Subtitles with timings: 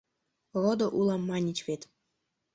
[0.61, 1.81] Родо улам маньыч вет.